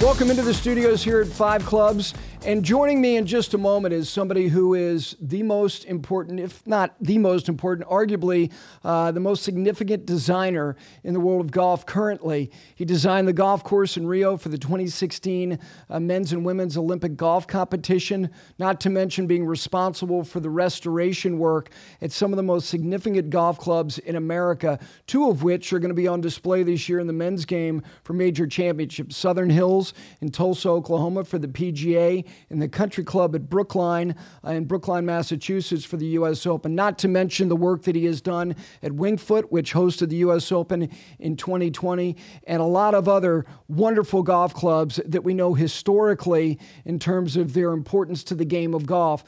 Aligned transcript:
Welcome 0.00 0.30
into 0.30 0.40
the 0.40 0.54
studios 0.54 1.04
here 1.04 1.20
at 1.20 1.26
Five 1.26 1.66
Clubs. 1.66 2.14
And 2.46 2.64
joining 2.64 3.02
me 3.02 3.18
in 3.18 3.26
just 3.26 3.52
a 3.52 3.58
moment 3.58 3.92
is 3.92 4.08
somebody 4.08 4.48
who 4.48 4.72
is 4.72 5.14
the 5.20 5.42
most 5.42 5.84
important, 5.84 6.40
if 6.40 6.66
not 6.66 6.94
the 6.98 7.18
most 7.18 7.50
important, 7.50 7.86
arguably 7.86 8.50
uh, 8.82 9.12
the 9.12 9.20
most 9.20 9.42
significant 9.42 10.06
designer 10.06 10.74
in 11.04 11.12
the 11.12 11.20
world 11.20 11.44
of 11.44 11.50
golf 11.50 11.84
currently. 11.84 12.50
He 12.76 12.86
designed 12.86 13.28
the 13.28 13.34
golf 13.34 13.62
course 13.62 13.98
in 13.98 14.06
Rio 14.06 14.38
for 14.38 14.48
the 14.48 14.56
2016 14.56 15.58
uh, 15.90 16.00
men's 16.00 16.32
and 16.32 16.46
women's 16.46 16.78
Olympic 16.78 17.14
golf 17.14 17.46
competition, 17.46 18.30
not 18.58 18.80
to 18.80 18.88
mention 18.88 19.26
being 19.26 19.44
responsible 19.44 20.24
for 20.24 20.40
the 20.40 20.48
restoration 20.48 21.38
work 21.38 21.68
at 22.00 22.10
some 22.10 22.32
of 22.32 22.38
the 22.38 22.42
most 22.42 22.70
significant 22.70 23.28
golf 23.28 23.58
clubs 23.58 23.98
in 23.98 24.16
America, 24.16 24.78
two 25.06 25.28
of 25.28 25.42
which 25.42 25.74
are 25.74 25.78
going 25.78 25.90
to 25.90 25.94
be 25.94 26.08
on 26.08 26.22
display 26.22 26.62
this 26.62 26.88
year 26.88 27.00
in 27.00 27.06
the 27.06 27.12
men's 27.12 27.44
game 27.44 27.82
for 28.02 28.14
major 28.14 28.46
championships 28.46 29.14
Southern 29.14 29.50
Hills 29.50 29.89
in 30.20 30.30
Tulsa, 30.30 30.68
Oklahoma 30.68 31.24
for 31.24 31.38
the 31.38 31.48
PGA 31.48 32.24
in 32.50 32.58
the 32.58 32.68
Country 32.68 33.04
Club 33.04 33.34
at 33.34 33.48
Brookline 33.48 34.14
uh, 34.44 34.50
in 34.50 34.64
Brookline, 34.64 35.06
Massachusetts 35.06 35.84
for 35.84 35.96
the 35.96 36.06
U.S. 36.06 36.46
Open. 36.46 36.74
Not 36.74 36.98
to 36.98 37.08
mention 37.08 37.48
the 37.48 37.56
work 37.56 37.82
that 37.82 37.94
he 37.94 38.04
has 38.06 38.20
done 38.20 38.54
at 38.82 38.92
Wingfoot, 38.92 39.44
which 39.50 39.72
hosted 39.72 40.08
the 40.08 40.16
U.S. 40.16 40.52
Open 40.52 40.88
in 41.18 41.36
2020, 41.36 42.16
and 42.46 42.62
a 42.62 42.66
lot 42.66 42.94
of 42.94 43.08
other 43.08 43.44
wonderful 43.68 44.22
golf 44.22 44.54
clubs 44.54 45.00
that 45.04 45.24
we 45.24 45.34
know 45.34 45.54
historically 45.54 46.58
in 46.84 46.98
terms 46.98 47.36
of 47.36 47.54
their 47.54 47.72
importance 47.72 48.24
to 48.24 48.34
the 48.34 48.44
game 48.44 48.74
of 48.74 48.86
golf. 48.86 49.24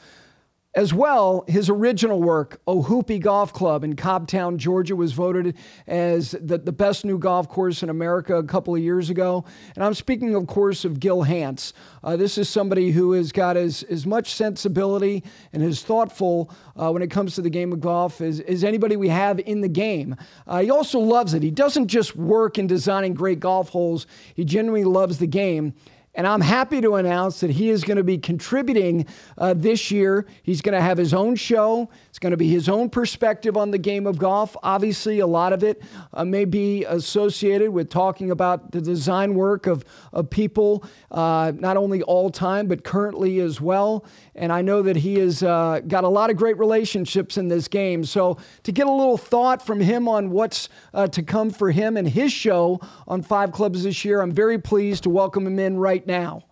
As 0.75 0.91
well, 0.91 1.45
his 1.47 1.69
original 1.69 2.19
work, 2.19 2.59
Ohoopee 2.67 3.21
Golf 3.21 3.53
Club 3.53 3.83
in 3.83 3.95
Cobbtown, 3.95 4.57
Georgia, 4.57 4.95
was 4.95 5.13
voted 5.13 5.55
as 5.85 6.31
the, 6.31 6.57
the 6.57 6.71
best 6.71 7.05
new 7.05 7.19
golf 7.19 7.47
course 7.47 7.83
in 7.83 7.91
America 7.91 8.37
a 8.37 8.43
couple 8.43 8.73
of 8.73 8.81
years 8.81 9.11
ago. 9.11 9.45
And 9.75 9.83
I'm 9.83 9.93
speaking, 9.93 10.33
of 10.33 10.47
course, 10.47 10.83
of 10.83 10.99
Gil 10.99 11.21
Hanse. 11.21 11.73
Uh, 12.03 12.17
this 12.17 12.39
is 12.39 12.49
somebody 12.49 12.89
who 12.89 13.11
has 13.11 13.31
got 13.31 13.55
as, 13.55 13.83
as 13.83 14.07
much 14.07 14.33
sensibility 14.33 15.23
and 15.53 15.61
is 15.61 15.83
thoughtful 15.83 16.49
uh, 16.75 16.91
when 16.91 17.03
it 17.03 17.11
comes 17.11 17.35
to 17.35 17.43
the 17.43 17.51
game 17.51 17.71
of 17.71 17.79
golf 17.79 18.19
as, 18.19 18.39
as 18.39 18.63
anybody 18.63 18.95
we 18.95 19.09
have 19.09 19.39
in 19.41 19.61
the 19.61 19.69
game. 19.69 20.15
Uh, 20.47 20.61
he 20.61 20.71
also 20.71 20.97
loves 20.97 21.35
it. 21.35 21.43
He 21.43 21.51
doesn't 21.51 21.87
just 21.87 22.15
work 22.15 22.57
in 22.57 22.65
designing 22.65 23.13
great 23.13 23.39
golf 23.39 23.69
holes, 23.69 24.07
he 24.33 24.43
genuinely 24.43 24.85
loves 24.85 25.19
the 25.19 25.27
game. 25.27 25.75
And 26.15 26.27
I'm 26.27 26.41
happy 26.41 26.79
to 26.81 26.95
announce 26.95 27.39
that 27.39 27.49
he 27.49 27.71
is 27.71 27.83
going 27.83 27.97
to 27.97 28.03
be 28.03 28.19
contributing 28.19 29.07
uh, 29.35 29.55
this 29.55 29.89
year. 29.89 30.27
He's 30.43 30.61
going 30.61 30.75
to 30.75 30.81
have 30.81 30.95
his 30.95 31.11
own 31.11 31.35
show. 31.35 31.89
It's 32.09 32.19
going 32.19 32.31
to 32.31 32.37
be 32.37 32.49
his 32.49 32.69
own 32.69 32.91
perspective 32.91 33.57
on 33.57 33.71
the 33.71 33.79
game 33.79 34.05
of 34.05 34.19
golf. 34.19 34.55
Obviously, 34.61 35.19
a 35.19 35.27
lot 35.27 35.53
of 35.53 35.63
it 35.63 35.81
uh, 36.13 36.23
may 36.23 36.45
be 36.45 36.85
associated 36.85 37.71
with 37.71 37.89
talking 37.89 38.29
about 38.29 38.71
the 38.71 38.79
design 38.79 39.33
work 39.33 39.65
of, 39.65 39.83
of 40.11 40.29
people, 40.29 40.85
uh, 41.09 41.51
not 41.55 41.77
only 41.77 42.03
all 42.03 42.29
time, 42.29 42.67
but 42.67 42.83
currently 42.83 43.39
as 43.39 43.59
well. 43.59 44.05
And 44.35 44.51
I 44.51 44.61
know 44.61 44.83
that 44.83 44.97
he 44.97 45.15
has 45.15 45.41
uh, 45.41 45.81
got 45.87 46.03
a 46.03 46.09
lot 46.09 46.29
of 46.29 46.37
great 46.37 46.59
relationships 46.59 47.37
in 47.37 47.47
this 47.47 47.67
game. 47.67 48.03
So, 48.03 48.37
to 48.61 48.71
get 48.71 48.85
a 48.85 48.91
little 48.91 49.17
thought 49.17 49.65
from 49.65 49.79
him 49.79 50.07
on 50.07 50.29
what's 50.29 50.69
uh, 50.93 51.07
to 51.07 51.23
come 51.23 51.49
for 51.49 51.71
him 51.71 51.97
and 51.97 52.07
his 52.07 52.31
show 52.31 52.81
on 53.07 53.23
Five 53.23 53.51
Clubs 53.51 53.83
this 53.83 54.05
year, 54.05 54.21
I'm 54.21 54.31
very 54.31 54.59
pleased 54.59 55.03
to 55.03 55.09
welcome 55.09 55.47
him 55.47 55.57
in 55.57 55.77
right 55.77 56.02
now. 56.05 56.43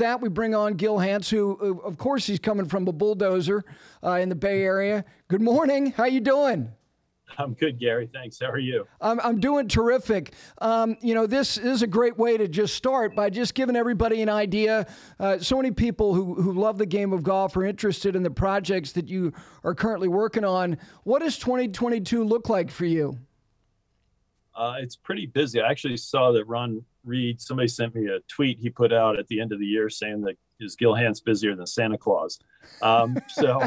That, 0.00 0.20
we 0.20 0.28
bring 0.28 0.54
on 0.54 0.74
Gil 0.74 0.98
Hanse, 0.98 1.30
who, 1.30 1.80
of 1.82 1.96
course, 1.96 2.26
he's 2.26 2.38
coming 2.38 2.66
from 2.66 2.86
a 2.86 2.92
bulldozer 2.92 3.64
uh, 4.04 4.12
in 4.12 4.28
the 4.28 4.34
Bay 4.34 4.62
Area. 4.62 5.04
Good 5.28 5.40
morning. 5.40 5.92
How 5.92 6.04
you 6.04 6.20
doing? 6.20 6.72
I'm 7.38 7.54
good, 7.54 7.78
Gary. 7.78 8.08
Thanks. 8.12 8.40
How 8.40 8.50
are 8.50 8.58
you? 8.58 8.86
I'm, 9.00 9.20
I'm 9.20 9.40
doing 9.40 9.68
terrific. 9.68 10.34
Um, 10.58 10.96
you 11.00 11.14
know, 11.14 11.26
this 11.26 11.56
is 11.56 11.82
a 11.82 11.86
great 11.86 12.18
way 12.18 12.36
to 12.36 12.48
just 12.48 12.74
start 12.74 13.14
by 13.14 13.30
just 13.30 13.54
giving 13.54 13.76
everybody 13.76 14.22
an 14.22 14.28
idea. 14.28 14.86
Uh, 15.18 15.38
so 15.38 15.56
many 15.56 15.70
people 15.70 16.14
who, 16.14 16.34
who 16.34 16.52
love 16.52 16.78
the 16.78 16.86
game 16.86 17.12
of 17.12 17.22
golf 17.22 17.56
are 17.56 17.64
interested 17.64 18.16
in 18.16 18.22
the 18.22 18.30
projects 18.30 18.92
that 18.92 19.08
you 19.08 19.32
are 19.64 19.74
currently 19.74 20.08
working 20.08 20.44
on. 20.44 20.76
What 21.04 21.20
does 21.20 21.38
2022 21.38 22.24
look 22.24 22.48
like 22.48 22.70
for 22.70 22.84
you? 22.84 23.18
Uh, 24.54 24.74
it's 24.78 24.96
pretty 24.96 25.26
busy. 25.26 25.60
I 25.60 25.70
actually 25.70 25.96
saw 25.96 26.32
that 26.32 26.44
Ron 26.44 26.84
Reed, 27.04 27.40
somebody 27.40 27.68
sent 27.68 27.94
me 27.94 28.06
a 28.08 28.20
tweet 28.28 28.58
he 28.58 28.70
put 28.70 28.92
out 28.92 29.18
at 29.18 29.26
the 29.28 29.40
end 29.40 29.52
of 29.52 29.58
the 29.58 29.66
year 29.66 29.88
saying 29.88 30.22
that 30.22 30.36
is 30.60 30.76
Gil 30.76 30.94
Hanse 30.94 31.20
busier 31.20 31.56
than 31.56 31.66
Santa 31.66 31.98
Claus? 31.98 32.38
Um, 32.82 33.16
so 33.28 33.60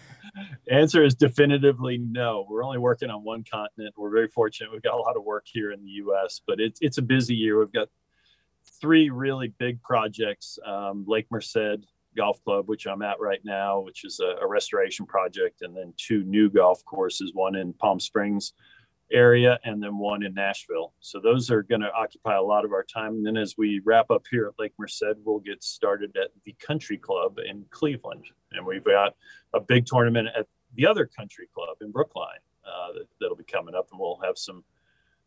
answer 0.70 1.04
is 1.04 1.14
definitively 1.14 1.98
no. 1.98 2.46
We're 2.48 2.64
only 2.64 2.78
working 2.78 3.10
on 3.10 3.24
one 3.24 3.44
continent. 3.50 3.94
We're 3.96 4.10
very 4.10 4.28
fortunate. 4.28 4.72
We've 4.72 4.82
got 4.82 4.94
a 4.94 5.00
lot 5.00 5.16
of 5.16 5.24
work 5.24 5.44
here 5.46 5.72
in 5.72 5.82
the 5.82 5.90
U.S., 5.90 6.40
but 6.46 6.60
it's 6.60 6.80
it's 6.82 6.98
a 6.98 7.02
busy 7.02 7.34
year. 7.34 7.58
We've 7.58 7.72
got 7.72 7.88
three 8.80 9.10
really 9.10 9.48
big 9.58 9.82
projects: 9.82 10.58
um, 10.66 11.04
Lake 11.06 11.26
Merced 11.30 11.86
Golf 12.16 12.42
Club, 12.44 12.68
which 12.68 12.86
I'm 12.86 13.02
at 13.02 13.20
right 13.20 13.40
now, 13.44 13.80
which 13.80 14.04
is 14.04 14.20
a, 14.20 14.42
a 14.42 14.46
restoration 14.46 15.06
project, 15.06 15.62
and 15.62 15.76
then 15.76 15.94
two 15.96 16.24
new 16.24 16.50
golf 16.50 16.84
courses, 16.84 17.32
one 17.34 17.54
in 17.54 17.72
Palm 17.72 18.00
Springs 18.00 18.52
area 19.12 19.58
and 19.64 19.82
then 19.82 19.98
one 19.98 20.22
in 20.22 20.34
Nashville. 20.34 20.94
So 21.00 21.20
those 21.20 21.50
are 21.50 21.62
going 21.62 21.80
to 21.82 21.92
occupy 21.92 22.36
a 22.36 22.42
lot 22.42 22.64
of 22.64 22.72
our 22.72 22.84
time. 22.84 23.14
And 23.14 23.26
then 23.26 23.36
as 23.36 23.54
we 23.56 23.80
wrap 23.84 24.10
up 24.10 24.24
here 24.30 24.46
at 24.46 24.58
Lake 24.58 24.72
Merced, 24.78 25.16
we'll 25.24 25.40
get 25.40 25.62
started 25.62 26.16
at 26.16 26.30
the 26.44 26.54
Country 26.64 26.98
Club 26.98 27.38
in 27.38 27.64
Cleveland. 27.70 28.24
And 28.52 28.66
we've 28.66 28.84
got 28.84 29.14
a 29.54 29.60
big 29.60 29.86
tournament 29.86 30.28
at 30.36 30.46
the 30.74 30.86
other 30.86 31.06
Country 31.06 31.48
Club 31.54 31.76
in 31.80 31.90
Brookline 31.90 32.42
uh, 32.66 32.92
that, 32.94 33.06
that'll 33.20 33.36
be 33.36 33.44
coming 33.44 33.74
up. 33.74 33.88
And 33.90 34.00
we'll 34.00 34.20
have 34.24 34.38
some 34.38 34.64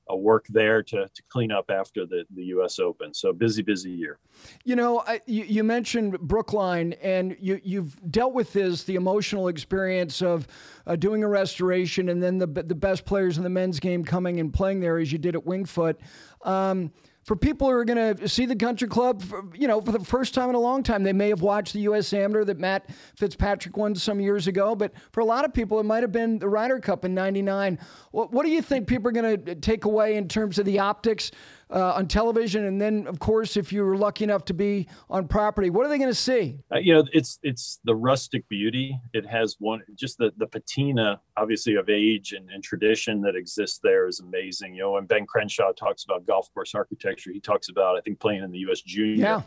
a 0.09 0.15
work 0.15 0.45
there 0.49 0.83
to, 0.83 1.07
to 1.07 1.23
clean 1.29 1.51
up 1.51 1.69
after 1.69 2.05
the, 2.05 2.25
the 2.35 2.43
U.S. 2.45 2.79
Open. 2.79 3.13
So 3.13 3.33
busy, 3.33 3.61
busy 3.61 3.91
year. 3.91 4.19
You 4.63 4.75
know, 4.75 4.99
I, 4.99 5.21
you, 5.25 5.43
you, 5.43 5.63
mentioned 5.63 6.19
Brookline, 6.19 6.93
and 7.01 7.35
you, 7.39 7.59
you've 7.63 8.11
dealt 8.11 8.33
with 8.33 8.53
this 8.53 8.83
the 8.83 8.95
emotional 8.95 9.47
experience 9.47 10.21
of 10.21 10.47
uh, 10.85 10.95
doing 10.95 11.23
a 11.23 11.27
restoration, 11.27 12.09
and 12.09 12.21
then 12.21 12.37
the 12.37 12.47
the 12.47 12.75
best 12.75 13.05
players 13.05 13.37
in 13.37 13.43
the 13.43 13.49
men's 13.49 13.79
game 13.79 14.03
coming 14.03 14.39
and 14.39 14.53
playing 14.53 14.79
there 14.79 14.97
as 14.97 15.11
you 15.11 15.17
did 15.17 15.35
at 15.35 15.43
Wingfoot. 15.43 15.95
Um, 16.43 16.91
for 17.25 17.35
people 17.35 17.67
who 17.67 17.73
are 17.73 17.85
going 17.85 18.15
to 18.15 18.29
see 18.29 18.45
the 18.45 18.55
country 18.55 18.87
club, 18.87 19.23
for, 19.23 19.43
you 19.55 19.67
know, 19.67 19.81
for 19.81 19.91
the 19.91 19.99
first 19.99 20.35
time 20.35 20.47
in 20.49 20.55
a 20.55 20.59
long 20.59 20.83
time, 20.83 21.01
they 21.01 21.11
may 21.11 21.29
have 21.29 21.41
watched 21.41 21.73
the 21.73 21.79
U.S. 21.81 22.13
Amateur 22.13 22.45
that 22.45 22.59
Matt 22.59 22.87
Fitzpatrick 23.15 23.75
won 23.75 23.95
some 23.95 24.19
years 24.19 24.45
ago. 24.45 24.75
But 24.75 24.93
for 25.11 25.21
a 25.21 25.25
lot 25.25 25.43
of 25.43 25.51
people, 25.51 25.79
it 25.79 25.85
might 25.85 26.03
have 26.03 26.11
been 26.11 26.37
the 26.37 26.47
Ryder 26.47 26.79
Cup 26.79 27.03
in 27.03 27.15
'99. 27.15 27.79
What, 28.11 28.31
what 28.31 28.45
do 28.45 28.51
you 28.51 28.61
think 28.61 28.87
people 28.87 29.09
are 29.09 29.11
going 29.11 29.43
to 29.43 29.55
take 29.55 29.85
away 29.85 30.17
in 30.17 30.27
terms 30.27 30.59
of 30.59 30.65
the 30.65 30.77
optics 30.77 31.31
uh, 31.69 31.93
on 31.93 32.07
television, 32.07 32.65
and 32.65 32.79
then, 32.79 33.07
of 33.07 33.19
course, 33.19 33.57
if 33.57 33.73
you 33.73 33.83
were 33.83 33.97
lucky 33.97 34.23
enough 34.23 34.45
to 34.45 34.53
be 34.53 34.87
on 35.09 35.27
property, 35.27 35.69
what 35.69 35.85
are 35.85 35.89
they 35.89 35.97
going 35.97 36.09
to 36.09 36.13
see? 36.13 36.59
Uh, 36.71 36.77
you 36.77 36.93
know, 36.93 37.03
it's 37.11 37.39
it's 37.41 37.79
the 37.83 37.95
rustic 37.95 38.47
beauty. 38.49 38.99
It 39.13 39.25
has 39.25 39.55
one 39.59 39.81
just 39.95 40.17
the 40.17 40.31
the 40.37 40.47
patina, 40.47 41.19
obviously 41.37 41.75
of 41.75 41.89
age 41.89 42.33
and, 42.33 42.49
and 42.49 42.63
tradition 42.63 43.21
that 43.21 43.35
exists 43.35 43.79
there 43.81 44.07
is 44.07 44.19
amazing. 44.19 44.75
You 44.75 44.83
know, 44.83 44.91
when 44.93 45.05
Ben 45.05 45.25
Crenshaw 45.25 45.71
talks 45.71 46.03
about 46.03 46.25
golf 46.25 46.53
course 46.53 46.75
architecture, 46.75 47.31
he 47.31 47.39
talks 47.39 47.69
about 47.69 47.97
I 47.97 48.01
think 48.01 48.19
playing 48.19 48.43
in 48.43 48.51
the 48.51 48.59
U.S. 48.59 48.81
Junior. 48.81 49.23
Yeah. 49.23 49.41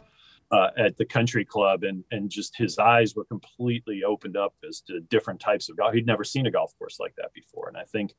Uh, 0.50 0.70
at 0.78 0.96
the 0.96 1.04
country 1.04 1.44
club 1.44 1.84
and 1.84 2.02
and 2.10 2.30
just 2.30 2.56
his 2.56 2.78
eyes 2.78 3.14
were 3.14 3.26
completely 3.26 4.02
opened 4.02 4.34
up 4.34 4.54
as 4.66 4.80
to 4.80 4.98
different 5.00 5.38
types 5.38 5.68
of 5.68 5.76
golf. 5.76 5.92
He'd 5.92 6.06
never 6.06 6.24
seen 6.24 6.46
a 6.46 6.50
golf 6.50 6.72
course 6.78 6.98
like 6.98 7.14
that 7.16 7.34
before, 7.34 7.68
and 7.68 7.76
I 7.76 7.84
think 7.84 8.14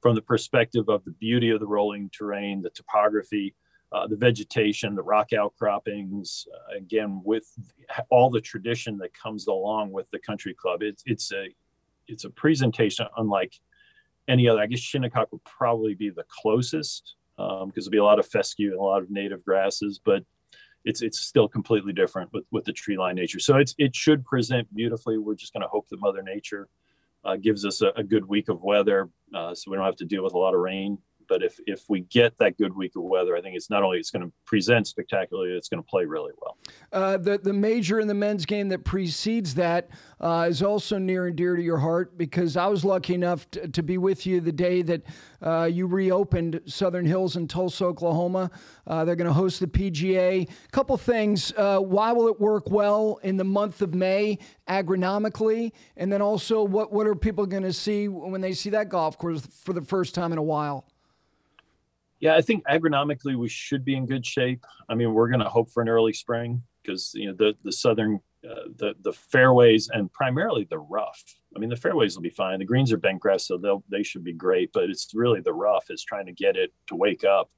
from 0.00 0.14
the 0.14 0.22
perspective 0.22 0.88
of 0.88 1.04
the 1.04 1.12
beauty 1.12 1.50
of 1.50 1.60
the 1.60 1.66
rolling 1.66 2.10
terrain, 2.10 2.62
the 2.62 2.70
topography, 2.70 3.54
uh, 3.92 4.06
the 4.06 4.16
vegetation, 4.16 4.94
the 4.94 5.02
rock 5.02 5.32
outcroppings, 5.32 6.46
uh, 6.52 6.76
again, 6.76 7.20
with 7.24 7.46
all 8.10 8.30
the 8.30 8.40
tradition 8.40 8.98
that 8.98 9.14
comes 9.14 9.46
along 9.46 9.92
with 9.92 10.10
the 10.10 10.18
country 10.18 10.54
club. 10.54 10.82
It's, 10.82 11.02
it's 11.06 11.32
a, 11.32 11.48
it's 12.08 12.24
a 12.24 12.30
presentation 12.30 13.06
unlike 13.16 13.54
any 14.28 14.48
other. 14.48 14.60
I 14.60 14.66
guess 14.66 14.80
Shinnecock 14.80 15.32
would 15.32 15.44
probably 15.44 15.94
be 15.94 16.10
the 16.10 16.24
closest 16.28 17.14
because 17.36 17.62
um, 17.62 17.72
there'll 17.74 17.90
be 17.90 17.98
a 17.98 18.04
lot 18.04 18.18
of 18.18 18.26
fescue 18.26 18.70
and 18.70 18.80
a 18.80 18.82
lot 18.82 19.02
of 19.02 19.10
native 19.10 19.44
grasses, 19.44 20.00
but 20.04 20.24
it's 20.84 21.02
it's 21.02 21.20
still 21.20 21.48
completely 21.48 21.92
different 21.92 22.32
with 22.32 22.44
with 22.50 22.64
the 22.64 22.72
tree 22.72 22.96
line 22.96 23.16
nature. 23.16 23.40
So 23.40 23.56
it's 23.56 23.74
it 23.76 23.94
should 23.94 24.24
present 24.24 24.72
beautifully. 24.74 25.18
We're 25.18 25.34
just 25.34 25.52
going 25.52 25.62
to 25.62 25.68
hope 25.68 25.88
that 25.88 26.00
Mother 26.00 26.22
Nature 26.22 26.68
gives 27.34 27.64
us 27.64 27.82
a, 27.82 27.88
a, 27.96 28.04
good 28.04 28.24
week 28.24 28.48
of 28.48 28.62
weather, 28.62 29.10
uh, 29.34 29.52
so 29.52 29.70
we 29.70 29.76
don't 29.76 29.84
have 29.84 29.96
to 29.96 30.04
deal 30.04 30.22
with 30.22 30.34
a 30.34 30.38
lot 30.38 30.54
of 30.54 30.60
rain 30.60 30.98
but 31.28 31.42
if 31.42 31.58
if 31.66 31.84
we 31.88 32.00
get 32.00 32.38
that 32.38 32.56
good 32.58 32.74
week 32.74 32.92
of 32.96 33.02
weather, 33.02 33.36
I 33.36 33.40
think 33.40 33.56
it's 33.56 33.70
not 33.70 33.82
only 33.82 33.98
it's 33.98 34.10
going 34.10 34.24
to 34.24 34.32
present 34.44 34.86
spectacularly, 34.86 35.52
it's 35.52 35.68
going 35.68 35.82
to 35.82 35.88
play 35.88 36.04
really 36.04 36.32
well. 36.40 36.56
Uh, 36.92 37.16
the 37.16 37.38
the 37.38 37.52
major 37.52 38.00
in 38.00 38.08
the 38.08 38.14
men's 38.14 38.46
game 38.46 38.68
that 38.68 38.84
precedes 38.84 39.54
that 39.54 39.88
uh, 40.20 40.46
is 40.48 40.62
also 40.62 40.98
near 40.98 41.26
and 41.26 41.36
dear 41.36 41.56
to 41.56 41.62
your 41.62 41.78
heart 41.78 42.16
because 42.16 42.56
I 42.56 42.66
was 42.66 42.84
lucky 42.84 43.14
enough 43.14 43.50
to, 43.52 43.68
to 43.68 43.82
be 43.82 43.98
with 43.98 44.26
you 44.26 44.40
the 44.40 44.52
day 44.52 44.82
that 44.82 45.02
uh, 45.42 45.68
you 45.70 45.86
reopened 45.86 46.60
Southern 46.66 47.06
Hills 47.06 47.36
in 47.36 47.48
Tulsa, 47.48 47.84
Oklahoma. 47.84 48.50
Uh, 48.86 49.04
they're 49.04 49.16
going 49.16 49.28
to 49.28 49.34
host 49.34 49.60
the 49.60 49.66
PGA. 49.66 50.48
A 50.48 50.68
Couple 50.70 50.96
things. 50.96 51.52
Uh, 51.56 51.78
why 51.80 52.12
will 52.12 52.28
it 52.28 52.40
work 52.40 52.70
well 52.70 53.18
in 53.22 53.36
the 53.36 53.44
month 53.44 53.82
of 53.82 53.94
May 53.94 54.38
agronomically, 54.68 55.72
and 55.96 56.12
then 56.12 56.22
also 56.22 56.62
what 56.62 56.92
what 56.92 57.06
are 57.06 57.14
people 57.14 57.46
going 57.46 57.62
to 57.62 57.72
see 57.72 58.08
when 58.08 58.40
they 58.40 58.52
see 58.52 58.70
that 58.70 58.88
golf 58.88 59.18
course 59.18 59.46
for 59.46 59.72
the 59.72 59.82
first 59.82 60.14
time 60.14 60.32
in 60.32 60.38
a 60.38 60.42
while? 60.42 60.86
Yeah, 62.20 62.34
I 62.34 62.40
think 62.40 62.64
agronomically 62.64 63.36
we 63.36 63.48
should 63.48 63.84
be 63.84 63.94
in 63.94 64.06
good 64.06 64.24
shape. 64.24 64.64
I 64.88 64.94
mean, 64.94 65.12
we're 65.12 65.28
going 65.28 65.40
to 65.40 65.48
hope 65.48 65.70
for 65.70 65.82
an 65.82 65.88
early 65.88 66.12
spring 66.12 66.62
because 66.82 67.12
you 67.14 67.26
know 67.26 67.34
the 67.34 67.54
the 67.62 67.72
southern 67.72 68.20
uh, 68.48 68.68
the 68.76 68.94
the 69.02 69.12
fairways 69.12 69.90
and 69.92 70.12
primarily 70.12 70.66
the 70.70 70.78
rough. 70.78 71.22
I 71.54 71.58
mean, 71.58 71.70
the 71.70 71.76
fairways 71.76 72.14
will 72.14 72.22
be 72.22 72.30
fine. 72.30 72.58
The 72.58 72.64
greens 72.64 72.92
are 72.92 72.98
bent 72.98 73.20
grass, 73.20 73.46
so 73.46 73.58
they'll 73.58 73.84
they 73.90 74.02
should 74.02 74.24
be 74.24 74.32
great. 74.32 74.72
But 74.72 74.84
it's 74.84 75.10
really 75.14 75.40
the 75.40 75.52
rough 75.52 75.90
is 75.90 76.04
trying 76.04 76.26
to 76.26 76.32
get 76.32 76.56
it 76.56 76.72
to 76.88 76.96
wake 76.96 77.24
up 77.24 77.50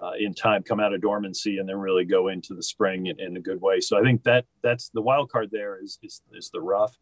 uh, 0.00 0.12
in 0.18 0.34
time, 0.34 0.62
come 0.62 0.80
out 0.80 0.92
of 0.92 1.00
dormancy, 1.00 1.58
and 1.58 1.68
then 1.68 1.76
really 1.76 2.04
go 2.04 2.28
into 2.28 2.54
the 2.54 2.62
spring 2.62 3.06
in, 3.06 3.20
in, 3.20 3.36
a 3.36 3.40
good 3.40 3.60
way. 3.60 3.80
So 3.80 3.98
I 3.98 4.02
think 4.02 4.22
that 4.24 4.44
that's 4.62 4.90
the 4.90 5.02
wild 5.02 5.30
card. 5.30 5.50
There 5.50 5.82
is 5.82 5.98
is, 6.02 6.22
is 6.32 6.50
the 6.50 6.60
rough. 6.60 6.96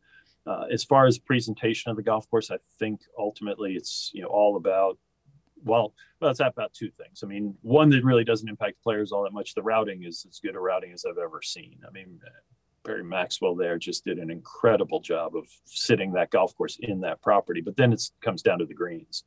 Uh, 0.47 0.67
as 0.71 0.85
far 0.85 1.07
as 1.07 1.19
presentation 1.19 1.91
of 1.91 1.97
the 1.97 2.03
golf 2.03 2.29
course, 2.31 2.51
I 2.51 2.59
think 2.79 3.01
ultimately 3.19 3.75
it's 3.75 4.11
you 4.15 4.23
know 4.23 4.29
all 4.29 4.57
about 4.57 4.99
well, 5.67 5.93
well, 6.21 6.31
it's 6.31 6.41
about 6.41 6.73
two 6.73 6.91
things. 6.91 7.23
I 7.23 7.27
mean, 7.27 7.55
one 7.61 7.91
that 7.91 8.05
really 8.05 8.25
doesn't 8.25 8.49
impact 8.49 8.83
players 8.83 9.13
all 9.13 9.25
that 9.25 9.33
much. 9.33 9.55
The 9.55 9.63
routing 9.63 10.05
is 10.05 10.25
as 10.29 10.39
good 10.39 10.55
a 10.55 10.61
routing 10.61 10.93
as 10.93 11.05
I've 11.05 11.19
ever 11.19 11.43
seen. 11.43 11.79
I 11.87 11.91
mean, 11.91 12.21
Perry 12.85 13.05
Maxwell 13.05 13.57
there 13.57 13.77
just 13.77 14.05
did 14.05 14.19
an 14.19 14.31
incredible 14.31 15.01
job 15.01 15.37
of 15.37 15.47
sitting 15.65 16.13
that 16.13 16.31
golf 16.31 16.57
course 16.57 16.79
in 16.81 17.01
that 17.01 17.21
property. 17.21 17.61
But 17.61 17.77
then 17.77 17.93
it 17.93 18.03
comes 18.23 18.43
down 18.43 18.61
to 18.61 18.65
the 18.65 18.75
greens. 18.75 19.25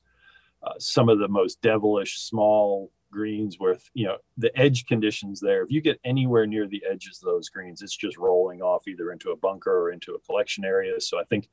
Uh, 0.63 0.73
some 0.79 1.09
of 1.09 1.19
the 1.19 1.27
most 1.27 1.61
devilish 1.61 2.19
small 2.19 2.91
greens 3.11 3.57
with 3.59 3.89
you 3.93 4.05
know 4.05 4.17
the 4.37 4.55
edge 4.55 4.85
conditions 4.85 5.39
there 5.39 5.63
if 5.63 5.71
you 5.71 5.81
get 5.81 5.99
anywhere 6.03 6.45
near 6.45 6.67
the 6.67 6.83
edges 6.87 7.19
of 7.23 7.25
those 7.25 7.49
greens 7.49 7.81
it's 7.81 7.95
just 7.95 8.17
rolling 8.17 8.61
off 8.61 8.87
either 8.87 9.11
into 9.11 9.31
a 9.31 9.35
bunker 9.35 9.71
or 9.71 9.91
into 9.91 10.13
a 10.13 10.19
collection 10.19 10.63
area 10.63 11.01
so 11.01 11.19
i 11.19 11.23
think 11.23 11.49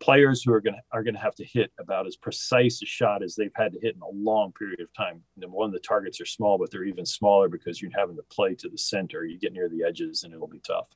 players 0.00 0.42
who 0.42 0.52
are 0.52 0.60
going 0.60 0.74
to 0.74 0.80
are 0.92 1.02
going 1.02 1.14
to 1.14 1.20
have 1.20 1.34
to 1.36 1.44
hit 1.44 1.70
about 1.78 2.06
as 2.06 2.16
precise 2.16 2.82
a 2.82 2.86
shot 2.86 3.22
as 3.22 3.36
they've 3.36 3.52
had 3.54 3.72
to 3.72 3.80
hit 3.80 3.94
in 3.94 4.02
a 4.02 4.10
long 4.12 4.52
period 4.52 4.80
of 4.80 4.92
time. 4.94 5.22
Number 5.36 5.56
one, 5.56 5.70
the 5.70 5.78
targets 5.78 6.20
are 6.20 6.26
small, 6.26 6.58
but 6.58 6.70
they're 6.70 6.84
even 6.84 7.06
smaller 7.06 7.48
because 7.48 7.80
you're 7.80 7.90
having 7.96 8.16
to 8.16 8.22
play 8.24 8.54
to 8.56 8.68
the 8.68 8.78
center. 8.78 9.24
You 9.24 9.38
get 9.38 9.52
near 9.52 9.68
the 9.68 9.84
edges, 9.84 10.24
and 10.24 10.34
it'll 10.34 10.48
be 10.48 10.60
tough. 10.60 10.88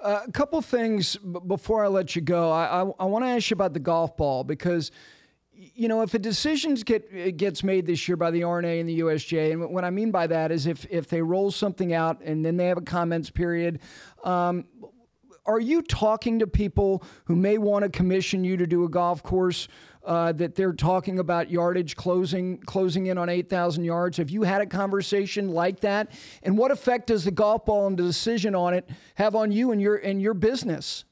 Uh, 0.00 0.22
a 0.26 0.32
couple 0.32 0.60
things 0.62 1.16
before 1.46 1.84
I 1.84 1.88
let 1.88 2.16
you 2.16 2.22
go. 2.22 2.50
I, 2.50 2.82
I, 2.82 2.90
I 3.00 3.04
want 3.04 3.24
to 3.24 3.28
ask 3.28 3.50
you 3.50 3.54
about 3.54 3.74
the 3.74 3.80
golf 3.80 4.16
ball 4.16 4.44
because 4.44 4.90
you 5.60 5.88
know, 5.88 6.02
if 6.02 6.14
a 6.14 6.20
decision 6.20 6.74
get 6.74 7.36
gets 7.36 7.64
made 7.64 7.84
this 7.84 8.06
year 8.06 8.16
by 8.16 8.30
the 8.30 8.44
R&A 8.44 8.78
and 8.78 8.88
the 8.88 9.00
USGA, 9.00 9.52
and 9.52 9.74
what 9.74 9.84
I 9.84 9.90
mean 9.90 10.12
by 10.12 10.28
that 10.28 10.52
is 10.52 10.66
if 10.66 10.86
if 10.88 11.08
they 11.08 11.20
roll 11.20 11.50
something 11.50 11.92
out 11.92 12.20
and 12.22 12.44
then 12.44 12.56
they 12.56 12.66
have 12.66 12.78
a 12.78 12.82
comments 12.82 13.28
period, 13.28 13.80
um, 14.22 14.66
are 15.48 15.58
you 15.58 15.82
talking 15.82 16.38
to 16.38 16.46
people 16.46 17.02
who 17.24 17.34
may 17.34 17.58
want 17.58 17.82
to 17.82 17.88
commission 17.88 18.44
you 18.44 18.56
to 18.58 18.66
do 18.66 18.84
a 18.84 18.88
golf 18.88 19.22
course 19.22 19.66
uh, 20.04 20.30
that 20.32 20.54
they're 20.54 20.74
talking 20.74 21.18
about 21.18 21.50
yardage 21.50 21.96
closing 21.96 22.58
closing 22.58 23.06
in 23.06 23.18
on 23.18 23.28
8,000 23.28 23.82
yards? 23.82 24.18
Have 24.18 24.30
you 24.30 24.42
had 24.42 24.60
a 24.60 24.66
conversation 24.66 25.48
like 25.48 25.80
that? 25.80 26.12
And 26.42 26.56
what 26.56 26.70
effect 26.70 27.08
does 27.08 27.24
the 27.24 27.30
golf 27.30 27.64
ball 27.64 27.86
and 27.86 27.98
the 27.98 28.02
decision 28.02 28.54
on 28.54 28.74
it 28.74 28.88
have 29.14 29.34
on 29.34 29.50
you 29.50 29.72
and 29.72 29.80
your 29.80 29.96
and 29.96 30.20
your 30.20 30.34
business? 30.34 31.04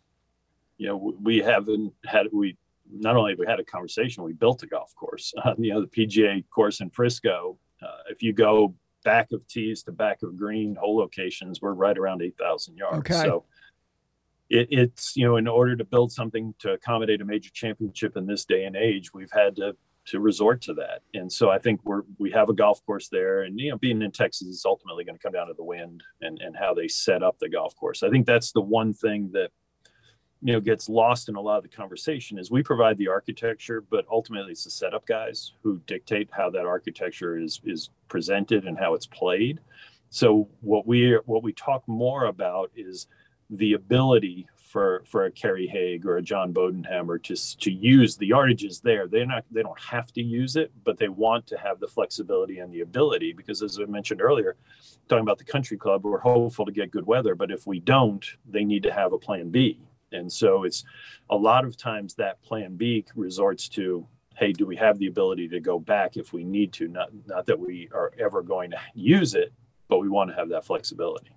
Yeah, 0.79 0.93
we 0.93 1.39
haven't 1.39 1.95
had 2.05 2.27
we 2.31 2.59
not 2.93 3.17
only 3.17 3.33
have 3.33 3.39
we 3.39 3.47
had 3.47 3.59
a 3.59 3.65
conversation, 3.65 4.23
we 4.23 4.35
built 4.35 4.63
a 4.63 4.67
golf 4.67 4.95
course. 4.95 5.33
Uh, 5.43 5.55
you 5.59 5.73
know, 5.73 5.81
the 5.81 5.87
PGA 5.89 6.45
course 6.51 6.81
in 6.81 6.91
Frisco. 6.91 7.59
Uh, 7.83 8.11
if 8.11 8.23
you 8.23 8.33
go 8.33 8.75
back 9.05 9.33
of 9.33 9.47
tees 9.47 9.83
to 9.85 9.93
back 9.93 10.23
of 10.23 10.37
green 10.37 10.75
hole 10.75 10.97
locations, 10.97 11.63
we're 11.63 11.73
right 11.73 11.97
around 11.97 12.23
8,000 12.23 12.77
yards. 12.77 12.99
Okay. 12.99 13.15
So 13.15 13.45
it, 14.49 14.69
it's 14.71 15.17
you 15.17 15.25
know 15.25 15.37
in 15.37 15.49
order 15.49 15.77
to 15.77 15.85
build 15.85 16.13
something 16.13 16.55
to 16.59 16.73
accommodate 16.73 17.21
a 17.21 17.25
major 17.25 17.51
championship 17.53 18.17
in 18.17 18.27
this 18.27 18.45
day 18.45 18.65
and 18.65 18.77
age 18.77 19.13
we've 19.13 19.33
had 19.33 19.57
to 19.57 19.77
to 20.07 20.21
resort 20.21 20.63
to 20.63 20.75
that. 20.75 21.03
And 21.15 21.33
so 21.33 21.51
i 21.51 21.59
think 21.59 21.81
we're 21.85 22.03
we 22.19 22.31
have 22.31 22.49
a 22.49 22.55
golf 22.55 22.85
course 22.87 23.09
there 23.09 23.43
and 23.43 23.59
you 23.59 23.71
know 23.71 23.79
being 23.79 24.03
in 24.03 24.13
texas 24.13 24.49
is 24.49 24.65
ultimately 24.65 25.05
going 25.05 25.17
to 25.17 25.23
come 25.23 25.33
down 25.33 25.49
to 25.49 25.55
the 25.55 25.65
wind 25.65 26.03
and 26.21 26.41
and 26.41 26.57
how 26.57 26.75
they 26.75 26.89
set 26.89 27.23
up 27.23 27.39
the 27.39 27.49
golf 27.49 27.75
course. 27.77 28.03
I 28.03 28.11
think 28.11 28.27
that's 28.27 28.53
the 28.53 28.61
one 28.61 28.93
thing 28.93 29.31
that 29.33 29.51
you 30.43 30.53
know 30.53 30.61
gets 30.61 30.89
lost 30.89 31.29
in 31.29 31.35
a 31.35 31.41
lot 31.41 31.57
of 31.57 31.63
the 31.63 31.77
conversation 31.77 32.39
is 32.39 32.51
we 32.51 32.63
provide 32.63 32.99
the 32.99 33.09
architecture 33.09 33.81
but 33.81 34.05
ultimately 34.11 34.53
it's 34.53 34.65
the 34.65 34.71
setup 34.71 35.07
guys 35.07 35.53
who 35.63 35.81
dictate 35.87 36.29
how 36.31 36.51
that 36.51 36.67
architecture 36.67 37.39
is 37.39 37.61
is 37.65 37.91
presented 38.09 38.65
and 38.65 38.79
how 38.79 38.95
it's 38.95 39.07
played. 39.07 39.61
So 40.11 40.49
what 40.61 40.87
we 40.87 41.19
what 41.25 41.43
we 41.43 41.53
talk 41.53 41.83
more 41.89 42.27
about 42.27 42.71
is 42.77 43.09
the 43.51 43.75
ability 43.75 44.49
for 44.57 45.03
for 45.07 45.25
a 45.25 45.31
Kerry 45.31 45.67
Haigh 45.67 46.01
or 46.05 46.17
a 46.17 46.23
John 46.23 46.53
Bodenhamer 46.53 47.23
to 47.23 47.59
to 47.59 47.71
use 47.71 48.17
the 48.17 48.31
yardages 48.31 48.83
there. 48.83 49.07
They're 49.07 49.27
not 49.27 49.45
they 49.51 49.63
don't 49.63 49.81
have 49.81 50.13
to 50.15 50.23
use 50.23 50.57
it, 50.57 50.73
but 50.85 50.99
they 50.99 51.09
want 51.09 51.47
to 51.49 51.59
have 51.59 51.81
the 51.81 51.89
flexibility 51.89 52.59
and 52.59 52.73
the 52.73 52.81
ability 52.81 53.33
because 53.33 53.63
as 53.63 53.79
I 53.79 53.85
mentioned 53.85 54.21
earlier, 54.21 54.57
talking 55.09 55.23
about 55.23 55.39
the 55.39 55.45
country 55.45 55.77
club, 55.77 56.05
we're 56.05 56.19
hopeful 56.19 56.67
to 56.67 56.73
get 56.73 56.91
good 56.91 57.07
weather, 57.07 57.35
but 57.35 57.51
if 57.51 57.67
we 57.67 57.81
don't, 57.81 58.25
they 58.49 58.65
need 58.65 58.83
to 58.83 58.93
have 58.93 59.13
a 59.13 59.19
plan 59.19 59.51
B. 59.51 59.79
And 60.13 60.31
so 60.31 60.65
it's 60.65 60.85
a 61.31 61.37
lot 61.37 61.65
of 61.65 61.77
times 61.77 62.15
that 62.15 62.43
plan 62.43 62.77
B 62.77 63.05
resorts 63.15 63.69
to 63.71 64.07
hey, 64.37 64.53
do 64.53 64.67
we 64.67 64.77
have 64.77 64.99
the 64.99 65.07
ability 65.07 65.49
to 65.49 65.61
go 65.61 65.79
back 65.79 66.19
if 66.19 66.35
we 66.35 66.45
need 66.45 66.73
to? 66.75 66.89
Not 66.89 67.09
not 67.27 67.47
that 67.47 67.59
we 67.59 67.89
are 67.93 68.13
ever 68.19 68.43
going 68.43 68.73
to 68.73 68.79
use 68.95 69.35
it, 69.35 69.53
but 69.89 69.99
we 69.99 70.09
want 70.09 70.31
to 70.31 70.37
have 70.37 70.49
that 70.51 70.65
flexibility. 70.65 71.36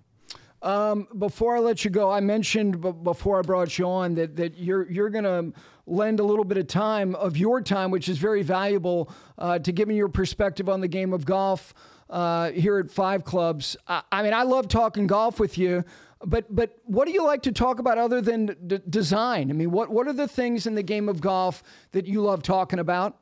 Um, 0.62 1.08
before 1.18 1.56
I 1.56 1.60
let 1.60 1.84
you 1.84 1.90
go, 1.90 2.10
I 2.10 2.20
mentioned 2.20 2.80
b- 2.80 2.92
before 2.92 3.38
I 3.38 3.42
brought 3.42 3.78
you 3.78 3.86
on 3.86 4.14
that, 4.16 4.36
that 4.36 4.58
you're 4.58 4.90
you're 4.90 5.08
going 5.08 5.24
to 5.24 5.58
lend 5.86 6.20
a 6.20 6.22
little 6.22 6.44
bit 6.44 6.58
of 6.58 6.66
time 6.66 7.14
of 7.14 7.36
your 7.36 7.62
time, 7.62 7.90
which 7.90 8.08
is 8.08 8.18
very 8.18 8.42
valuable, 8.42 9.10
uh, 9.38 9.58
to 9.58 9.72
giving 9.72 9.96
your 9.96 10.08
perspective 10.08 10.68
on 10.68 10.80
the 10.80 10.88
game 10.88 11.12
of 11.12 11.24
golf 11.24 11.72
uh, 12.10 12.50
here 12.50 12.78
at 12.78 12.90
Five 12.90 13.24
Clubs. 13.24 13.76
I, 13.88 14.02
I, 14.12 14.22
mean, 14.22 14.34
I 14.34 14.42
love 14.42 14.68
talking 14.68 15.06
golf 15.06 15.40
with 15.40 15.56
you, 15.56 15.82
but 16.24 16.54
but 16.54 16.78
what 16.84 17.06
do 17.06 17.12
you 17.12 17.24
like 17.24 17.42
to 17.42 17.52
talk 17.52 17.78
about 17.78 17.96
other 17.96 18.20
than 18.20 18.56
d- 18.66 18.80
design? 18.88 19.50
I 19.50 19.54
mean, 19.54 19.70
what 19.70 19.88
what 19.90 20.06
are 20.08 20.12
the 20.12 20.28
things 20.28 20.66
in 20.66 20.74
the 20.74 20.82
game 20.82 21.08
of 21.08 21.20
golf 21.20 21.62
that 21.92 22.06
you 22.06 22.20
love 22.20 22.42
talking 22.42 22.78
about? 22.78 23.16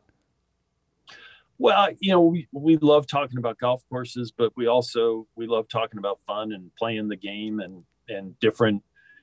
Well, 1.58 1.88
you 1.98 2.12
know, 2.12 2.22
we, 2.22 2.46
we 2.52 2.76
love 2.76 3.06
talking 3.06 3.38
about 3.38 3.58
golf 3.58 3.82
courses, 3.88 4.32
but 4.36 4.52
we 4.56 4.66
also 4.66 5.26
we 5.36 5.46
love 5.46 5.68
talking 5.68 5.98
about 5.98 6.20
fun 6.26 6.52
and 6.52 6.70
playing 6.78 7.08
the 7.08 7.16
game 7.16 7.60
and 7.60 7.82
and 8.08 8.38
different, 8.38 8.82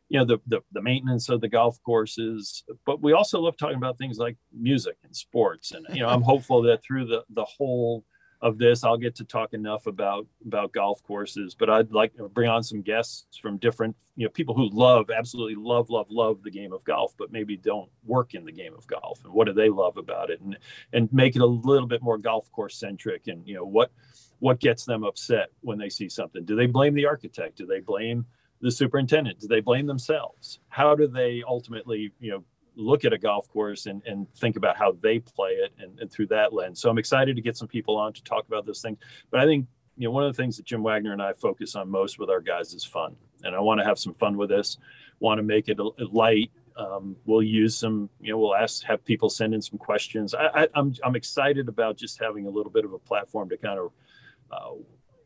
you 0.09 0.19
know, 0.19 0.25
the, 0.25 0.39
the 0.47 0.61
the 0.73 0.81
maintenance 0.81 1.29
of 1.29 1.39
the 1.41 1.47
golf 1.47 1.79
courses. 1.85 2.63
But 2.85 3.01
we 3.01 3.13
also 3.13 3.39
love 3.39 3.55
talking 3.57 3.77
about 3.77 3.97
things 3.97 4.17
like 4.17 4.37
music 4.53 4.97
and 5.03 5.15
sports. 5.15 5.71
And 5.71 5.85
you 5.93 6.01
know, 6.01 6.09
I'm 6.09 6.21
hopeful 6.33 6.61
that 6.63 6.83
through 6.83 7.05
the 7.05 7.23
the 7.29 7.45
whole 7.45 8.03
of 8.41 8.57
this. 8.57 8.83
I'll 8.83 8.97
get 8.97 9.15
to 9.15 9.23
talk 9.23 9.53
enough 9.53 9.87
about 9.87 10.27
about 10.45 10.71
golf 10.71 11.01
courses, 11.03 11.55
but 11.55 11.69
I'd 11.69 11.91
like 11.91 12.15
to 12.15 12.29
bring 12.29 12.49
on 12.49 12.63
some 12.63 12.81
guests 12.81 13.37
from 13.37 13.57
different, 13.57 13.95
you 14.15 14.25
know, 14.25 14.29
people 14.29 14.55
who 14.55 14.69
love, 14.69 15.09
absolutely 15.09 15.55
love, 15.55 15.89
love, 15.89 16.07
love 16.09 16.43
the 16.43 16.51
game 16.51 16.73
of 16.73 16.83
golf, 16.83 17.13
but 17.17 17.31
maybe 17.31 17.57
don't 17.57 17.89
work 18.05 18.33
in 18.33 18.45
the 18.45 18.51
game 18.51 18.73
of 18.73 18.85
golf, 18.87 19.23
and 19.23 19.33
what 19.33 19.45
do 19.45 19.53
they 19.53 19.69
love 19.69 19.97
about 19.97 20.29
it, 20.29 20.41
and 20.41 20.57
and 20.93 21.11
make 21.11 21.35
it 21.35 21.41
a 21.41 21.45
little 21.45 21.87
bit 21.87 22.01
more 22.01 22.17
golf 22.17 22.51
course 22.51 22.77
centric, 22.77 23.27
and 23.27 23.47
you 23.47 23.55
know 23.55 23.65
what 23.65 23.91
what 24.39 24.59
gets 24.59 24.85
them 24.85 25.03
upset 25.03 25.49
when 25.61 25.77
they 25.77 25.89
see 25.89 26.09
something. 26.09 26.45
Do 26.45 26.55
they 26.55 26.67
blame 26.67 26.93
the 26.93 27.05
architect? 27.05 27.57
Do 27.57 27.65
they 27.65 27.79
blame 27.79 28.25
the 28.61 28.71
superintendent? 28.71 29.39
Do 29.39 29.47
they 29.47 29.61
blame 29.61 29.85
themselves? 29.85 30.59
How 30.69 30.95
do 30.95 31.07
they 31.07 31.43
ultimately, 31.47 32.11
you 32.19 32.31
know, 32.31 32.43
look 32.75 33.05
at 33.05 33.13
a 33.13 33.17
golf 33.17 33.47
course 33.49 33.85
and, 33.85 34.01
and 34.05 34.31
think 34.35 34.55
about 34.55 34.77
how 34.77 34.93
they 35.01 35.19
play 35.19 35.51
it 35.51 35.73
and, 35.79 35.99
and 35.99 36.11
through 36.11 36.27
that 36.27 36.53
lens. 36.53 36.81
So 36.81 36.89
I'm 36.89 36.97
excited 36.97 37.35
to 37.35 37.41
get 37.41 37.57
some 37.57 37.67
people 37.67 37.97
on 37.97 38.13
to 38.13 38.23
talk 38.23 38.47
about 38.47 38.65
those 38.65 38.81
things. 38.81 38.97
But 39.31 39.39
I 39.39 39.45
think 39.45 39.67
you 39.97 40.07
know 40.07 40.11
one 40.11 40.23
of 40.25 40.35
the 40.35 40.41
things 40.41 40.57
that 40.57 40.65
Jim 40.65 40.83
Wagner 40.83 41.13
and 41.13 41.21
I 41.21 41.33
focus 41.33 41.75
on 41.75 41.89
most 41.89 42.19
with 42.19 42.29
our 42.29 42.41
guys 42.41 42.73
is 42.73 42.83
fun, 42.83 43.15
and 43.43 43.55
I 43.55 43.59
want 43.59 43.79
to 43.79 43.85
have 43.85 43.97
some 43.97 44.13
fun 44.13 44.37
with 44.37 44.49
this. 44.49 44.77
Want 45.19 45.39
to 45.39 45.43
make 45.43 45.69
it 45.69 45.79
light. 46.11 46.51
Um, 46.77 47.15
we'll 47.25 47.41
use 47.41 47.77
some, 47.77 48.09
you 48.19 48.33
know, 48.33 48.37
we'll 48.37 48.55
ask, 48.55 48.83
have 48.83 49.05
people 49.05 49.29
send 49.29 49.53
in 49.53 49.61
some 49.61 49.77
questions. 49.77 50.33
I, 50.33 50.47
I, 50.47 50.67
I'm, 50.75 50.93
I'm 51.05 51.15
excited 51.15 51.69
about 51.69 51.95
just 51.95 52.19
having 52.19 52.47
a 52.47 52.49
little 52.49 52.71
bit 52.71 52.83
of 52.83 52.91
a 52.91 52.99
platform 52.99 53.47
to 53.47 53.57
kind 53.57 53.79
of, 53.79 53.91
uh, 54.51 54.73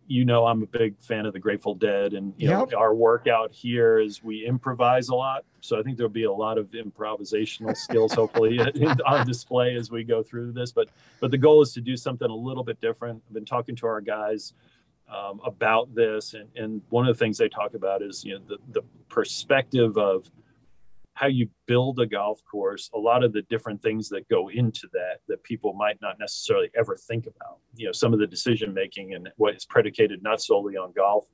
you 0.09 0.25
know 0.25 0.47
I'm 0.47 0.63
a 0.63 0.65
big 0.65 0.99
fan 0.99 1.27
of 1.27 1.33
the 1.33 1.39
Grateful 1.39 1.75
Dead, 1.75 2.13
and 2.13 2.33
you 2.35 2.49
Yep. 2.49 2.71
know 2.71 2.77
our 2.77 2.95
workout 2.95 3.51
here 3.53 3.99
is 3.99 4.23
we 4.23 4.43
improvise 4.45 5.09
a 5.09 5.15
lot. 5.15 5.45
So 5.61 5.79
I 5.79 5.83
think 5.83 5.97
there'll 5.97 6.09
be 6.09 6.23
a 6.23 6.31
lot 6.31 6.57
of 6.57 6.71
improvisational 6.71 7.77
skills, 7.77 8.13
hopefully, 8.15 8.59
on 9.05 9.27
display 9.27 9.75
as 9.75 9.91
we 9.91 10.03
go 10.03 10.23
through 10.23 10.53
this. 10.53 10.71
But 10.71 10.89
but 11.19 11.29
the 11.29 11.37
goal 11.37 11.61
is 11.61 11.73
to 11.73 11.81
do 11.81 11.95
something 11.95 12.29
a 12.29 12.35
little 12.35 12.63
bit 12.63 12.81
different. 12.81 13.21
I've 13.27 13.33
been 13.35 13.45
talking 13.45 13.75
to 13.77 13.85
our 13.85 14.01
guys 14.01 14.53
um, 15.07 15.41
about 15.45 15.93
this, 15.93 16.33
and, 16.33 16.49
and 16.55 16.81
one 16.89 17.07
of 17.07 17.15
the 17.15 17.19
things 17.23 17.37
they 17.37 17.49
talk 17.49 17.75
about 17.75 18.01
is 18.01 18.25
you 18.25 18.33
know 18.33 18.41
the 18.47 18.57
the 18.71 18.81
perspective 19.09 19.95
of 19.97 20.29
how 21.19 21.27
you 21.27 21.49
build 21.65 21.99
a 21.99 22.05
golf 22.05 22.41
course, 22.49 22.89
a 22.95 22.97
lot 22.97 23.25
of 23.25 23.33
the 23.33 23.41
different 23.43 23.81
things 23.81 24.07
that 24.07 24.25
go 24.29 24.49
into 24.49 24.87
that 24.93 25.19
that 25.27 25.43
people 25.43 25.73
might 25.73 25.99
not 26.01 26.17
necessarily 26.17 26.69
ever 26.77 26.95
think 26.95 27.27
about. 27.27 27.57
You 27.75 27.87
know, 27.87 27.91
some 27.91 28.13
of 28.13 28.19
the 28.19 28.27
decision 28.27 28.73
making 28.73 29.15
and 29.15 29.27
what 29.35 29.53
is 29.53 29.65
predicated 29.65 30.23
not 30.23 30.41
solely 30.41 30.77
on 30.77 30.93
golf. 30.93 31.25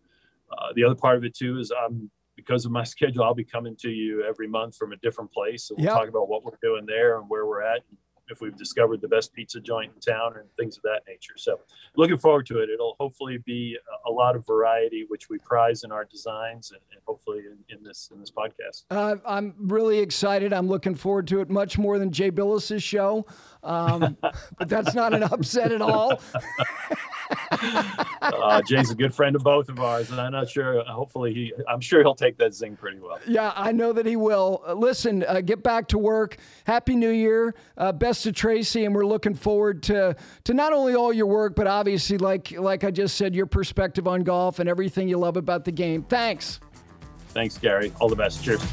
Uh, 0.52 0.70
the 0.76 0.84
other 0.84 0.96
part 0.96 1.18
of 1.18 1.24
it 1.24 1.36
too 1.36 1.60
is 1.60 1.72
I'm 1.72 2.10
because 2.36 2.66
of 2.66 2.72
my 2.72 2.84
schedule, 2.84 3.24
I'll 3.24 3.36
be 3.36 3.46
coming 3.46 3.76
to 3.78 3.90
you 3.90 4.24
every 4.28 4.48
month 4.48 4.76
from 4.76 4.92
a 4.92 4.98
different 4.98 5.32
place, 5.32 5.70
and 5.70 5.78
we'll 5.78 5.86
Yep. 5.86 5.94
talk 5.94 6.10
about 6.10 6.28
what 6.30 6.44
we're 6.44 6.58
doing 6.64 6.86
there 6.88 7.18
and 7.20 7.30
where 7.30 7.46
we're 7.46 7.62
at, 7.62 7.82
if 8.30 8.42
we've 8.42 8.58
discovered 8.58 9.02
the 9.02 9.08
best 9.08 9.34
pizza 9.34 9.60
joint 9.60 9.92
in 9.94 10.02
town 10.02 10.34
and 10.38 10.46
things 10.58 10.78
of 10.78 10.84
that 10.84 11.02
nature. 11.08 11.34
So, 11.38 11.60
looking 11.96 12.18
forward 12.18 12.46
to 12.48 12.60
it. 12.60 12.70
It'll 12.70 12.96
hopefully 13.00 13.38
be 13.46 13.78
a- 14.08 14.16
lot 14.16 14.36
of 14.36 14.46
variety, 14.48 15.06
which 15.10 15.30
we 15.30 15.38
prize 15.40 15.84
in 15.84 15.92
our 15.92 16.06
designs, 16.06 16.72
and, 16.72 16.80
and 16.92 17.02
hopefully 17.06 17.40
in, 17.40 17.78
in 17.78 17.84
this 17.84 18.10
in 18.14 18.20
this 18.20 18.32
podcast. 18.32 18.84
Uh, 18.90 19.18
I'm 19.28 19.54
really 19.60 20.00
excited. 20.00 20.54
I'm 20.54 20.68
looking 20.68 20.96
forward 20.96 21.28
to 21.28 21.42
it 21.42 21.50
much 21.50 21.78
more 21.78 22.00
than 22.00 22.12
Jay 22.12 22.30
Billis's 22.30 22.82
show. 22.82 23.26
Um, 23.62 24.18
but 24.58 24.70
that's 24.70 24.94
not 24.96 25.14
an 25.14 25.24
upset 25.24 25.74
at 25.74 25.82
all. 25.82 26.20
uh, 28.22 28.62
Jay's 28.62 28.92
a 28.92 28.96
good 28.96 29.14
friend 29.14 29.36
of 29.36 29.44
both 29.44 29.70
of 29.70 29.80
ours, 29.80 30.12
and 30.12 30.20
I'm 30.20 30.32
not 30.32 30.50
sure. 30.50 30.84
Hopefully, 30.86 31.34
he. 31.34 31.54
I'm 31.68 31.82
sure 31.82 32.02
he'll 32.02 32.16
take 32.16 32.38
that 32.38 32.54
zing 32.54 32.76
pretty 32.76 33.00
well. 33.00 33.20
Yeah, 33.28 33.52
I 33.56 33.72
know 33.72 33.94
that 33.94 34.06
he 34.06 34.16
will. 34.16 34.64
Uh, 34.68 34.74
listen, 34.74 35.24
uh, 35.28 35.42
get 35.42 35.64
back 35.64 35.88
to 35.90 35.98
work. 35.98 36.38
Happy 36.66 36.96
New 36.96 37.10
Year. 37.10 37.56
Uh, 37.78 37.92
to 38.24 38.32
Tracy, 38.32 38.86
and 38.86 38.96
we're 38.96 39.06
looking 39.06 39.36
forward 39.36 39.84
to 39.84 40.16
to 40.44 40.54
not 40.54 40.74
only 40.74 40.96
all 40.96 41.14
your 41.14 41.28
work, 41.28 41.56
but 41.56 41.68
obviously, 41.68 42.18
like 42.18 42.52
like 42.52 42.84
I 42.84 42.92
just 42.92 43.16
said, 43.18 43.36
your 43.36 43.46
perspective 43.46 44.08
on 44.08 44.24
golf 44.24 44.60
and 44.60 44.70
everything 44.70 45.08
you 45.08 45.18
love 45.18 45.38
about 45.38 45.66
the 45.66 45.72
game. 45.72 46.04
Thanks. 46.04 46.60
Thanks, 47.30 47.58
Gary. 47.58 47.92
All 48.00 48.10
the 48.10 48.16
best. 48.16 48.44
Cheers. 48.44 48.64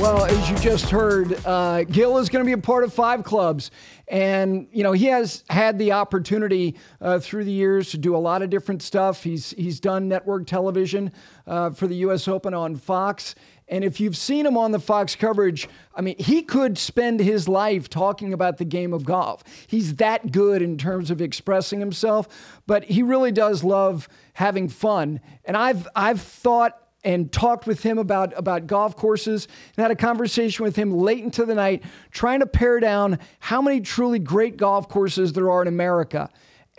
Well, 0.00 0.24
as 0.24 0.48
you 0.48 0.56
just 0.56 0.88
heard, 0.88 1.38
uh, 1.44 1.84
Gil 1.84 2.16
is 2.16 2.30
going 2.30 2.42
to 2.42 2.46
be 2.46 2.54
a 2.54 2.58
part 2.58 2.84
of 2.84 2.94
five 2.94 3.22
clubs. 3.22 3.70
And, 4.08 4.66
you 4.72 4.82
know, 4.82 4.92
he 4.92 5.04
has 5.06 5.44
had 5.50 5.78
the 5.78 5.92
opportunity 5.92 6.76
uh, 7.02 7.18
through 7.18 7.44
the 7.44 7.52
years 7.52 7.90
to 7.90 7.98
do 7.98 8.16
a 8.16 8.18
lot 8.18 8.40
of 8.40 8.48
different 8.48 8.80
stuff. 8.82 9.22
He's, 9.22 9.50
he's 9.50 9.78
done 9.78 10.08
network 10.08 10.46
television 10.46 11.12
uh, 11.46 11.70
for 11.70 11.86
the 11.86 11.96
U.S. 11.96 12.28
Open 12.28 12.54
on 12.54 12.76
Fox. 12.76 13.34
And 13.70 13.84
if 13.84 14.00
you've 14.00 14.16
seen 14.16 14.44
him 14.44 14.56
on 14.56 14.72
the 14.72 14.80
Fox 14.80 15.14
coverage, 15.14 15.68
I 15.94 16.00
mean, 16.00 16.16
he 16.18 16.42
could 16.42 16.76
spend 16.76 17.20
his 17.20 17.48
life 17.48 17.88
talking 17.88 18.32
about 18.32 18.58
the 18.58 18.64
game 18.64 18.92
of 18.92 19.04
golf. 19.04 19.44
He's 19.68 19.94
that 19.94 20.32
good 20.32 20.60
in 20.60 20.76
terms 20.76 21.10
of 21.10 21.22
expressing 21.22 21.78
himself, 21.78 22.28
but 22.66 22.84
he 22.84 23.04
really 23.04 23.30
does 23.30 23.62
love 23.62 24.08
having 24.34 24.68
fun. 24.68 25.20
And 25.44 25.56
I've, 25.56 25.86
I've 25.94 26.20
thought 26.20 26.76
and 27.04 27.32
talked 27.32 27.66
with 27.66 27.82
him 27.82 27.96
about, 27.96 28.36
about 28.36 28.66
golf 28.66 28.96
courses 28.96 29.46
and 29.76 29.82
had 29.82 29.90
a 29.92 29.96
conversation 29.96 30.64
with 30.64 30.76
him 30.76 30.92
late 30.92 31.22
into 31.22 31.46
the 31.46 31.54
night, 31.54 31.84
trying 32.10 32.40
to 32.40 32.46
pare 32.46 32.80
down 32.80 33.20
how 33.38 33.62
many 33.62 33.80
truly 33.80 34.18
great 34.18 34.56
golf 34.56 34.88
courses 34.88 35.32
there 35.32 35.50
are 35.50 35.62
in 35.62 35.68
America. 35.68 36.28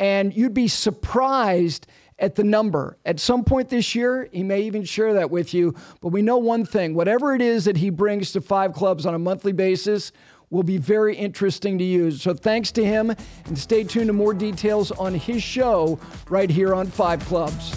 And 0.02 0.36
you'd 0.36 0.56
be 0.56 0.68
surprised 0.68 1.86
at 2.18 2.34
the 2.34 2.44
number. 2.44 2.98
At 3.06 3.20
some 3.20 3.44
point 3.44 3.70
this 3.70 3.94
year, 3.94 4.28
he 4.32 4.42
may 4.42 4.62
even 4.62 4.84
share 4.84 5.14
that 5.14 5.30
with 5.30 5.54
you. 5.54 5.76
But 6.02 6.10
we 6.10 6.24
know 6.24 6.40
one 6.40 6.66
thing 6.66 6.96
whatever 6.96 7.36
it 7.36 7.42
is 7.42 7.66
that 7.66 7.78
he 7.78 7.92
brings 7.92 8.32
to 8.32 8.42
five 8.42 8.74
clubs 8.74 9.06
on 9.06 9.14
a 9.14 9.20
monthly 9.20 9.52
basis 9.52 10.12
will 10.50 10.64
be 10.64 10.78
very 10.78 11.16
interesting 11.16 11.78
to 11.78 11.84
use. 11.84 12.22
So 12.22 12.34
thanks 12.34 12.72
to 12.74 12.84
him, 12.84 13.16
and 13.46 13.58
stay 13.58 13.84
tuned 13.84 14.08
to 14.08 14.14
more 14.14 14.34
details 14.34 14.92
on 14.92 15.14
his 15.14 15.42
show 15.42 16.00
right 16.30 16.50
here 16.50 16.74
on 16.74 16.88
Five 16.88 17.24
Clubs. 17.26 17.72